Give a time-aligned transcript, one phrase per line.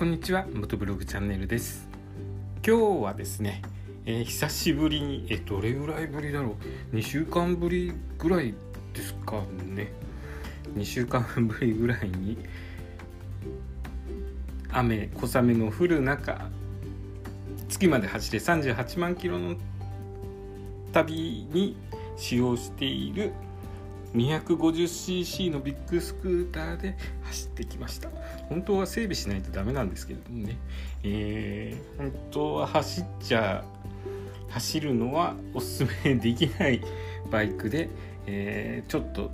[0.00, 1.86] こんにちは元ブログチャンネルです。
[2.66, 3.60] 今日はですね、
[4.06, 6.56] えー、久しぶりにえどれぐらいぶりだろ
[6.92, 8.54] う？2週間ぶりぐらい
[8.94, 9.92] ですかね。
[10.74, 12.38] 2週間ぶりぐらいに
[14.72, 16.48] 雨小雨の降る中
[17.68, 19.54] 月まで走れ38万キロの
[20.94, 21.76] 旅に
[22.16, 23.34] 使用している
[24.14, 28.08] 250cc のビッグスクーターで走ってきました。
[28.48, 30.56] 本当は整備しないとダメなんですけれどもね、
[31.04, 33.64] えー、本当は走っちゃ
[34.48, 36.82] 走るのはおすすめできない
[37.30, 37.88] バイクで、
[38.26, 39.30] えー、ちょっと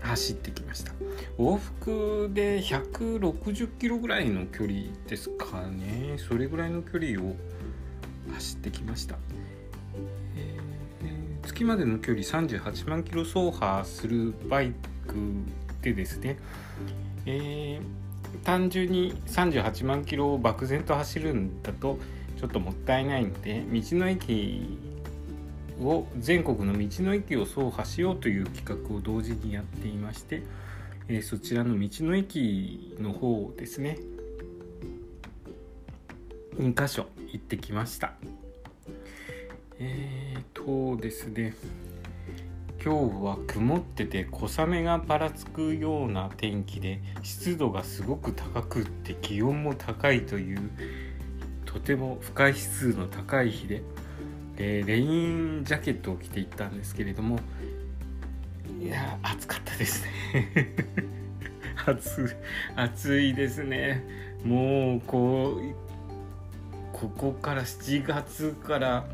[0.00, 0.92] 走ってきました。
[1.38, 6.16] 往復で160キロぐらいの距離ですかね。
[6.16, 7.34] それぐらいの距離を
[8.34, 9.16] 走ってきました。
[11.54, 14.72] 月までの距離38万キロ走破するバイ
[15.06, 15.14] ク
[15.82, 16.36] でですね、
[17.26, 22.00] えー、単純に38万キロを漠然と走るんだと
[22.40, 24.80] ちょっともったいないので道の駅
[25.80, 30.42] を全国の道の駅を走破しようという企画を同時にやっていまして、
[31.06, 33.98] えー、そちらの道の駅の方ですね
[36.58, 38.14] 2箇所行ってきました。
[39.78, 40.42] えー
[40.96, 41.54] とですね
[42.84, 50.70] 今日は曇ってて小雨がばらつくような天気で湿度がすごく高くって気温も高いという
[51.64, 53.82] とても不快指数の高い日で、
[54.58, 57.40] えー、レインジャケットを着ていったんですけれども
[58.80, 60.74] いや暑かったですね。
[61.86, 62.36] 暑
[62.76, 64.04] 暑いですね。
[64.44, 65.84] もうこう
[66.92, 69.06] ここから7月から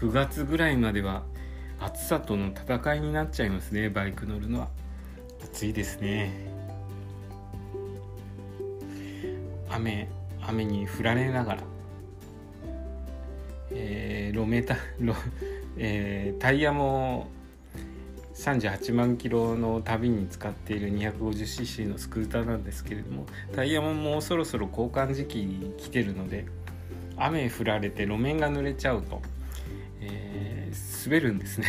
[0.00, 1.24] 9月ぐらいまでは
[1.78, 4.68] 暑さとの戦いになっちゃいますねバイク乗るのは。
[5.44, 6.32] 暑いですね。
[9.68, 10.08] 雨
[10.40, 11.62] 雨に降られながら、
[13.72, 14.78] えー、路面タ
[15.76, 17.28] えー、タイヤも
[18.34, 26.46] 38万キロの旅に使っている 250cc のスクーターなんですけれどもタイヤももうそろそろ交換時期に来てるので
[27.16, 29.20] 雨降られて路面が濡れちゃうと。
[30.00, 31.66] えー、滑るんですね。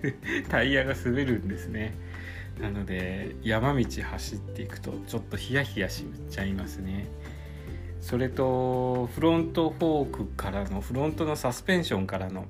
[0.48, 1.94] タイヤが滑るんですね。
[2.60, 7.06] なので山道走っていくとちょっとヒヤヒヤしちゃいますね。
[8.00, 12.46] それとフロントフォークからのフロントのサスペンションからの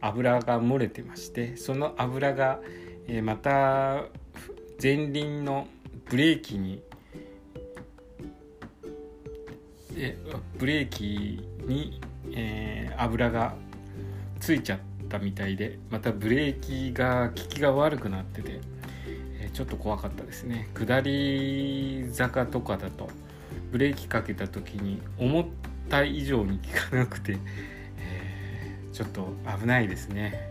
[0.00, 2.60] 油が漏れてましてその油が、
[3.08, 4.04] えー、また
[4.82, 5.66] 前輪の
[6.10, 6.82] ブレーキに
[9.96, 10.16] え
[10.58, 12.00] ブレーキに、
[12.32, 13.54] えー、油が
[14.42, 18.60] ついちゃったみたいでまたブレーキが効きが悪くなってて、
[19.40, 20.68] え、ちょっと怖かったですね。
[20.74, 23.08] 下り坂とかだと
[23.70, 25.44] ブレーキかけた時に思っ
[25.88, 27.38] た以上に効かなくて、
[27.98, 30.50] えー、ちょっと危ないですね。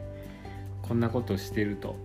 [0.83, 1.97] こんなことしてると、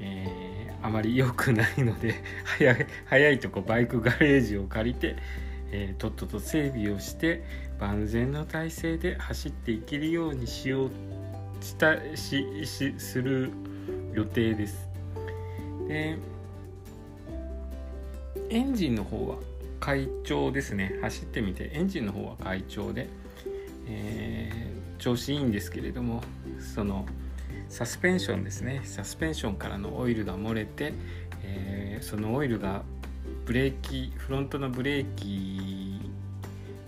[0.00, 2.14] えー、あまり良くないので
[2.58, 5.16] 早い早いとこバイクガレージを借りて
[5.72, 7.42] えー、とっとと整備をして
[7.78, 10.90] 万全の体制で走っていけるようにしよう
[11.60, 13.50] したししする
[14.14, 14.88] 予定です。
[15.88, 16.18] で
[18.50, 19.36] エンジンの方は
[19.80, 23.08] 快調ですね走ってみてエンジンの方は快調で、
[23.86, 26.22] えー、調子いいんですけれども
[26.74, 27.06] その
[27.68, 30.92] サスペンションですねサスペンションからのオイルが漏れて、
[31.42, 32.82] えー、そのオイルが
[33.44, 35.85] ブレーキフロントのブレーキ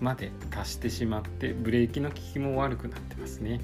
[0.01, 3.61] まで達してしまってブレーキの効きも悪くなってますね。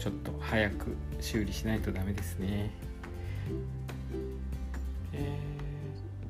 [0.00, 2.70] ちょっと早く修理しないとダメですね、
[5.12, 5.38] え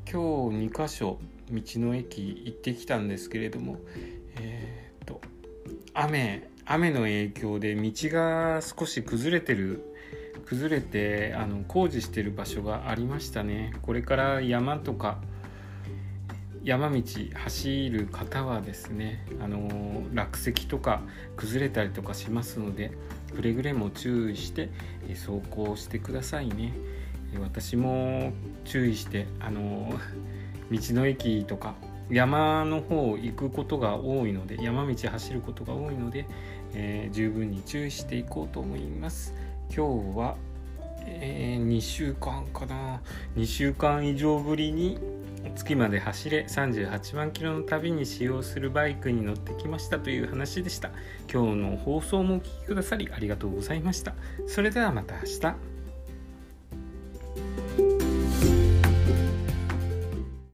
[0.04, 1.18] ー、今日2箇所
[1.52, 3.78] 道の駅行ってきたんですけれども
[4.40, 5.20] えー、っと
[5.94, 9.84] 雨雨の影響で道が少し崩れてる
[10.46, 13.72] 崩れてあの工事してる場所がありましたね。
[13.82, 15.20] これから山とか
[16.62, 17.02] 山道
[17.34, 21.02] 走る方はですねあの落石とか
[21.36, 22.92] 崩れたりとかしますので
[23.34, 24.70] くれぐれも注意して
[25.08, 26.74] 走行してくださいね
[27.40, 28.32] 私も
[28.64, 29.92] 注意してあの
[30.70, 31.74] 道の駅とか
[32.10, 36.26] 山の方行くことが多いので山道走ることが多いので、
[36.74, 39.32] えー、十分に注意していこうと思います。
[39.68, 40.36] 今日は、
[41.06, 43.00] えー、2週間かな
[43.36, 44.98] 2週間以上ぶりに
[45.54, 50.90] 月まで走れ38万キロの旅に使用するバイクに乗ってきましたという話でした。
[51.32, 54.14] 今日の放送もお聴きくださりありがとうございました。
[54.46, 55.79] それではまた明日。